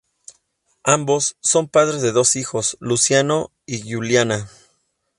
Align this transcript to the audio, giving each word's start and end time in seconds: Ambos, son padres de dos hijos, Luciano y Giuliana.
Ambos, 0.87 1.35
son 1.41 1.67
padres 1.67 2.01
de 2.01 2.11
dos 2.11 2.35
hijos, 2.35 2.75
Luciano 2.79 3.51
y 3.67 3.83
Giuliana. 3.83 4.49